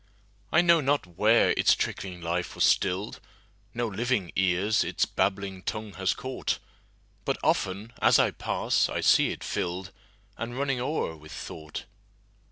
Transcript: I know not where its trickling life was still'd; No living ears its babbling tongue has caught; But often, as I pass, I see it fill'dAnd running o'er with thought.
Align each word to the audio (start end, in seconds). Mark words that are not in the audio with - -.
I 0.51 0.61
know 0.61 0.81
not 0.81 1.05
where 1.05 1.51
its 1.51 1.75
trickling 1.75 2.21
life 2.21 2.55
was 2.55 2.63
still'd; 2.63 3.19
No 3.75 3.85
living 3.87 4.31
ears 4.35 4.83
its 4.83 5.05
babbling 5.05 5.61
tongue 5.61 5.93
has 5.93 6.15
caught; 6.15 6.57
But 7.23 7.37
often, 7.43 7.93
as 8.01 8.17
I 8.17 8.31
pass, 8.31 8.89
I 8.89 9.01
see 9.01 9.29
it 9.29 9.41
fill'dAnd 9.41 9.91
running 10.57 10.79
o'er 10.81 11.15
with 11.15 11.31
thought. 11.31 11.85